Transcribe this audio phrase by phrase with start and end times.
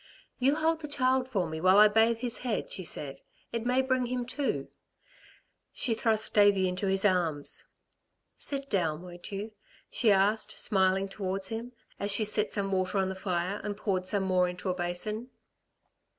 [0.39, 3.83] "You hold the child for me while I bathe his head," she said, "it may
[3.83, 4.67] bring him to."
[5.73, 7.67] She thrust Davey into his arms.
[8.35, 9.51] "Sit down, won't you?"
[9.91, 14.07] she asked, smiling towards him, as she set some water on the fire and poured
[14.07, 15.29] some more into a basin.